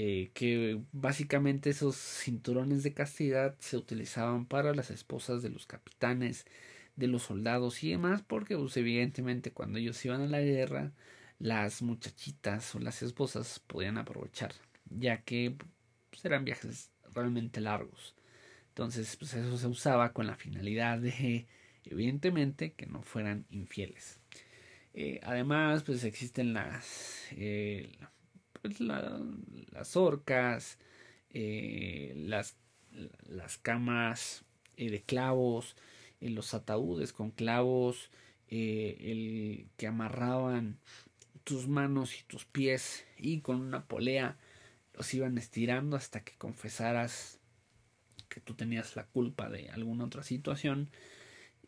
[0.00, 6.46] Eh, que básicamente esos cinturones de castidad se utilizaban para las esposas de los capitanes,
[6.94, 10.92] de los soldados y demás, porque pues, evidentemente cuando ellos iban a la guerra,
[11.40, 14.54] las muchachitas o las esposas podían aprovechar,
[14.88, 15.56] ya que
[16.10, 18.14] pues, eran viajes realmente largos.
[18.68, 21.48] Entonces, pues eso se usaba con la finalidad de
[21.84, 24.20] evidentemente que no fueran infieles.
[24.94, 27.90] Eh, además, pues existen las, eh,
[28.76, 28.80] pues,
[29.72, 30.78] las orcas,
[31.30, 32.56] eh, las,
[33.28, 34.44] las camas
[34.76, 35.76] de clavos,
[36.20, 38.10] los ataúdes con clavos,
[38.48, 40.78] el que amarraban
[41.44, 44.36] tus manos y tus pies y con una polea
[44.94, 47.38] los iban estirando hasta que confesaras
[48.28, 50.90] que tú tenías la culpa de alguna otra situación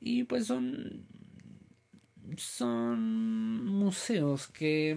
[0.01, 1.07] y pues son.
[2.37, 4.97] Son museos que.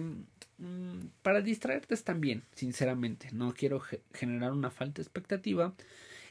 [0.58, 3.28] Mm, para distraerte están bien, sinceramente.
[3.32, 3.80] No quiero
[4.12, 5.74] generar una falta de expectativa.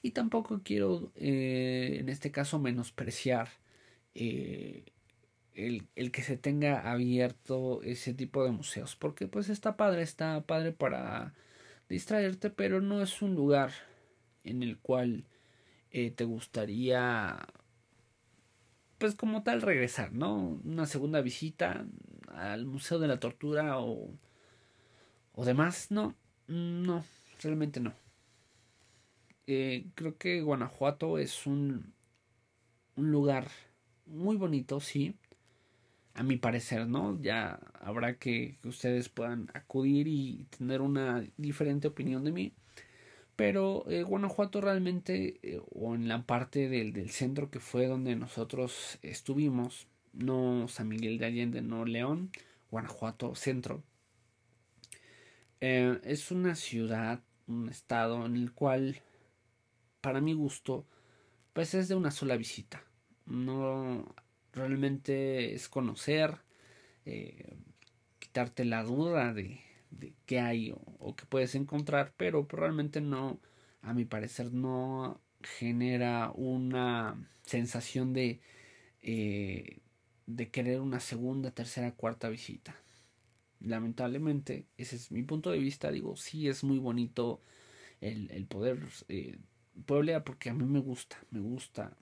[0.02, 3.50] Y tampoco quiero, eh, en este caso, menospreciar
[4.16, 4.84] eh,
[5.54, 8.96] el, el, que se tenga abierto ese tipo de museos.
[8.96, 11.34] Porque pues está padre, está padre para
[11.90, 13.72] distraerte, pero no es un lugar
[14.44, 15.26] en el cual
[15.92, 17.48] eh, te gustaría
[18.98, 20.60] pues como tal regresar, ¿no?
[20.64, 21.86] Una segunda visita
[22.36, 24.10] al Museo de la Tortura o,
[25.34, 26.16] o demás, no,
[26.48, 27.04] no,
[27.42, 27.94] realmente no.
[29.48, 31.94] Eh, creo que Guanajuato es un,
[32.96, 33.48] un lugar
[34.06, 35.16] muy bonito, sí,
[36.14, 37.20] a mi parecer, ¿no?
[37.22, 42.54] Ya habrá que, que ustedes puedan acudir y tener una diferente opinión de mí.
[43.36, 48.16] Pero eh, Guanajuato realmente, eh, o en la parte del, del, centro que fue donde
[48.16, 52.32] nosotros estuvimos, no San Miguel de Allende, no León,
[52.72, 53.84] Guanajuato centro,
[55.62, 59.02] eh, es una ciudad, un estado en el cual,
[60.02, 60.86] para mi gusto,
[61.54, 62.84] pues es de una sola visita.
[63.26, 64.14] No
[64.54, 66.38] realmente es conocer,
[68.20, 69.62] quitarte la duda de,
[70.26, 73.40] qué hay o, qué puedes encontrar, pero probablemente no,
[73.82, 78.42] a mi parecer, no genera una sensación de,
[79.02, 79.80] eh,
[80.26, 82.76] de querer una segunda, tercera, cuarta visita.
[83.60, 85.92] Lamentablemente, ese es mi punto de vista.
[85.92, 87.42] Digo, sí es muy bonito
[88.02, 89.38] el, el poder eh,
[89.86, 91.98] Puebla porque a mí me gusta, me gusta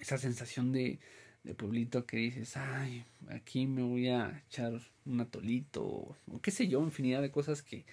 [0.00, 1.00] esa sensación de,
[1.42, 6.68] de pueblito que dices, ay, aquí me voy a echar un atolito o, qué sé
[6.68, 7.86] yo, infinidad de cosas que,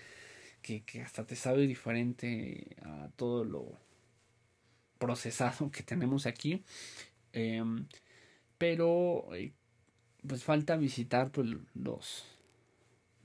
[0.61, 3.79] que, que hasta te sabe diferente a todo lo
[4.97, 6.63] procesado que tenemos aquí.
[7.33, 7.87] Em,
[8.57, 9.53] pero eh,
[10.27, 12.25] pues falta visitar pues, los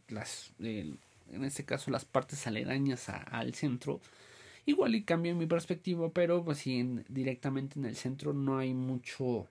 [0.09, 4.01] las en este caso las partes aledañas al centro.
[4.67, 9.49] Igual y cambio mi perspectiva pero pues sí directamente en el centro no hay mucho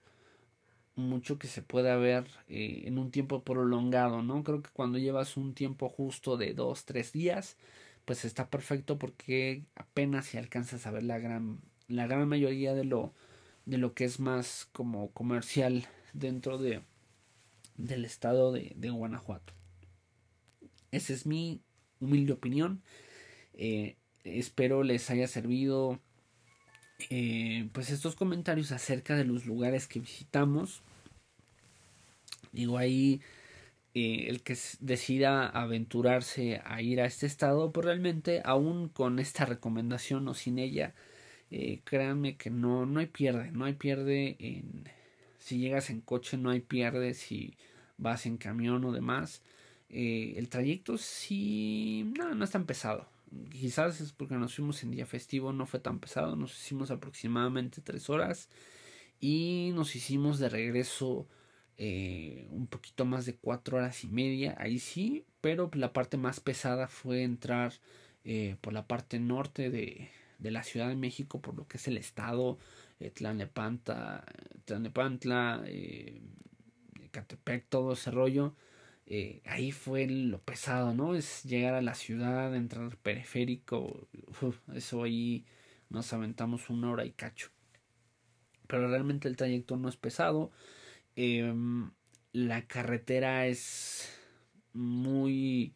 [0.96, 5.36] mucho que se pueda ver eh, en un tiempo prolongado no creo que cuando llevas
[5.36, 7.56] un tiempo justo de dos tres días
[8.04, 12.84] pues está perfecto porque apenas si alcanzas a ver la gran la gran mayoría de
[12.84, 13.12] lo
[13.70, 16.82] de lo que es más como comercial dentro de
[17.76, 19.54] del estado de, de Guanajuato.
[20.90, 21.62] Esa es mi
[22.00, 22.82] humilde opinión.
[23.54, 26.00] Eh, espero les haya servido
[27.08, 30.82] eh, pues estos comentarios acerca de los lugares que visitamos.
[32.50, 33.22] Digo ahí
[33.94, 39.46] eh, el que decida aventurarse a ir a este estado pues realmente aún con esta
[39.46, 40.92] recomendación o sin ella
[41.50, 44.84] eh, créanme que no, no hay pierde, no hay pierde en
[45.38, 47.56] si llegas en coche, no hay pierde si
[47.98, 49.42] vas en camión o demás.
[49.88, 53.08] Eh, el trayecto sí, no, no es tan pesado.
[53.50, 57.80] Quizás es porque nos fuimos en día festivo, no fue tan pesado, nos hicimos aproximadamente
[57.80, 58.48] tres horas
[59.20, 61.26] y nos hicimos de regreso
[61.78, 66.40] eh, un poquito más de cuatro horas y media, ahí sí, pero la parte más
[66.40, 67.72] pesada fue entrar
[68.24, 70.10] eh, por la parte norte de,
[70.40, 72.58] de la Ciudad de México por lo que es el estado,
[72.98, 74.24] eh, Tlanepantla,
[75.66, 76.20] eh,
[77.10, 78.54] Catepec, todo ese rollo.
[79.06, 81.14] Eh, ahí fue lo pesado, ¿no?
[81.16, 84.08] Es llegar a la ciudad, entrar al periférico,
[84.74, 85.44] eso ahí
[85.88, 87.50] nos aventamos una hora y cacho.
[88.68, 90.52] Pero realmente el trayecto no es pesado.
[91.16, 91.90] Em,
[92.32, 94.08] la carretera es
[94.72, 95.74] muy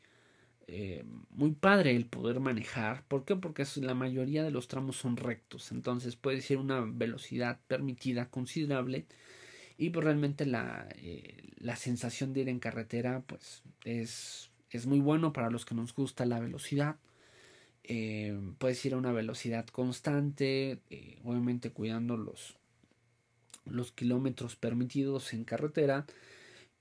[0.67, 3.05] eh, muy padre el poder manejar.
[3.07, 3.37] ¿Por qué?
[3.37, 5.73] Porque la mayoría de los tramos son rectos.
[5.73, 9.07] Entonces puede ser una velocidad permitida considerable.
[9.77, 15.01] Y pues realmente la, eh, la sensación de ir en carretera pues es, es muy
[15.01, 16.97] bueno para los que nos gusta la velocidad.
[17.83, 20.81] Eh, puedes ir a una velocidad constante,
[21.25, 22.57] obviamente cuidando los,
[23.67, 26.07] los kilómetros permitidos en carretera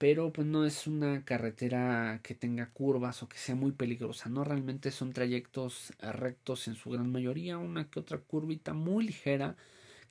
[0.04, 4.44] pero pues no es una carretera que tenga curvas o que sea muy peligrosa, no
[4.44, 9.56] realmente son trayectos rectos en su gran mayoría, una que otra curvita muy ligera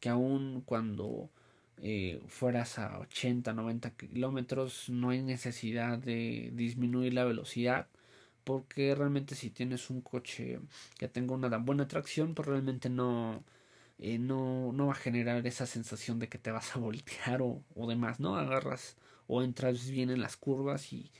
[0.00, 1.28] que aun cuando
[1.82, 7.86] eh, fueras a 80, 90 kilómetros no hay necesidad de disminuir la velocidad
[8.44, 10.58] porque realmente si tienes un coche
[10.98, 13.44] que tenga una buena tracción pues realmente no
[13.98, 17.62] eh, no, no va a generar esa sensación de que te vas a voltear o,
[17.74, 18.36] o demás, ¿no?
[18.36, 21.10] Agarras o entras bien en las curvas y,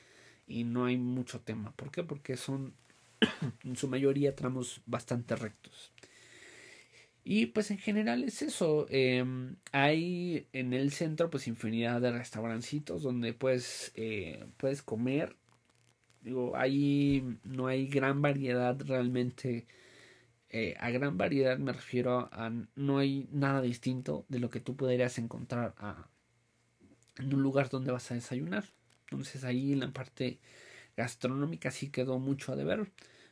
[0.47, 1.73] y no hay mucho tema.
[1.73, 2.03] ¿Por qué?
[2.03, 2.75] Porque son
[3.65, 5.93] en su mayoría tramos bastante rectos.
[7.25, 8.87] Y pues en general es eso.
[8.91, 15.37] Em, hay en el centro pues infinidad de restaurancitos donde puedes, eh, puedes comer.
[16.23, 19.67] Digo, ahí no hay gran variedad realmente.
[20.51, 24.77] Eh, a gran variedad me refiero a no hay nada distinto de lo que tú
[24.77, 25.75] podrías encontrar
[27.19, 28.65] en un lugar donde vas a desayunar.
[29.05, 30.39] Entonces ahí en la parte
[30.97, 32.91] gastronómica sí quedó mucho a deber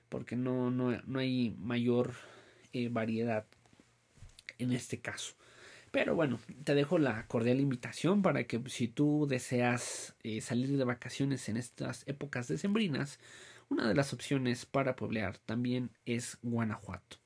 [0.08, 2.12] porque no, no, no hay mayor
[2.72, 3.46] eh, variedad
[4.58, 5.34] en este caso.
[5.90, 10.84] Pero bueno, te dejo la cordial invitación para que si tú deseas eh, salir de
[10.84, 13.18] vacaciones en estas épocas decembrinas,
[13.68, 17.18] una de las opciones para pueblear también es Guanajuato.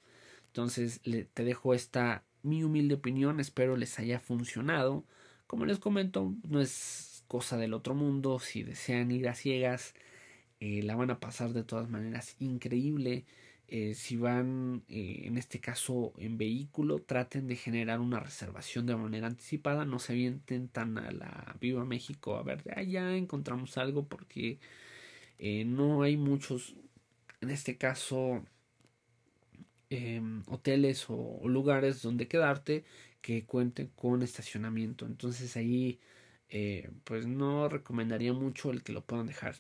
[0.46, 5.04] Entonces te dejo esta mi humilde opinión, espero les haya funcionado.
[5.54, 8.40] Como les comento, no es cosa del otro mundo.
[8.40, 9.94] Si desean ir a ciegas,
[10.58, 13.24] eh, la van a pasar de todas maneras increíble.
[13.68, 18.96] Eh, si van, eh, en este caso, en vehículo, traten de generar una reservación de
[18.96, 19.84] manera anticipada.
[19.84, 24.58] No se avienten tan a la Viva México a ver, ah, ya encontramos algo porque
[25.38, 26.74] no hay muchos,
[27.40, 28.44] en este caso,
[29.90, 32.84] em, hoteles o lugares donde quedarte
[33.24, 35.06] que cuenten con estacionamiento.
[35.06, 35.98] Entonces ahí
[36.50, 39.56] eh, pues no recomendaría mucho el que lo puedan dejar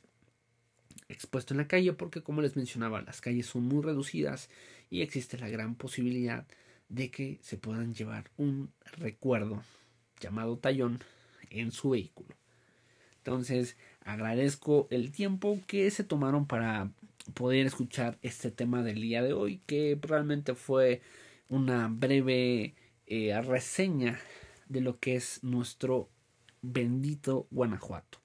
[1.08, 4.50] expuesto en la calle porque como les mencionaba las calles son muy reducidas
[4.90, 6.46] y existe la gran posibilidad
[6.90, 9.62] de que se puedan llevar un recuerdo
[10.20, 11.00] llamado tallón
[11.48, 12.36] en su vehículo.
[13.16, 16.90] Entonces agradezco el tiempo que se tomaron para
[17.32, 21.00] poder escuchar este tema del día de hoy que realmente fue
[21.48, 22.74] una breve
[23.06, 24.20] eh, reseña
[24.68, 26.08] de lo que es nuestro
[26.62, 28.18] bendito Guanajuato.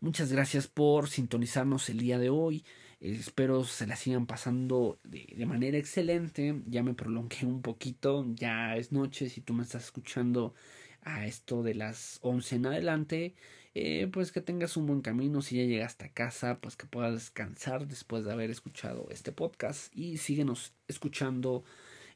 [0.00, 2.64] Muchas gracias por sintonizarnos el día de hoy.
[3.00, 6.60] espero se la sigan pasando de, manera excelente.
[6.66, 8.26] Ya me prolongué un poquito.
[8.34, 9.28] Ya es noche.
[9.28, 10.54] Si tú me estás escuchando
[11.02, 13.34] a esto de las 11 en adelante,
[13.74, 15.40] eh, pues que tengas un buen camino.
[15.40, 19.96] Si ya llegaste a casa, pues que puedas descansar después de haber escuchado este podcast.
[19.96, 21.62] Y síguenos escuchando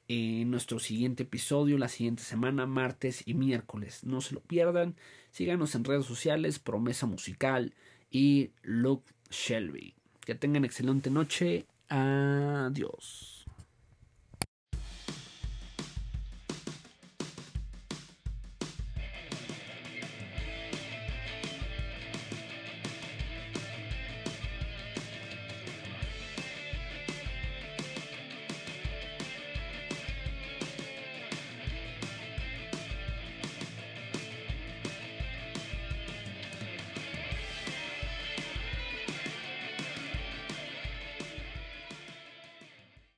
[0.09, 4.05] en nuestro siguiente episodio la siguiente semana, martes y miércoles.
[4.05, 4.95] No se lo pierdan.
[5.31, 7.75] Síganos en redes sociales, Promesa Musical
[8.11, 9.95] y Luke Shelby.
[10.21, 11.67] Que tengan excelente noche.
[11.89, 13.36] Adiós.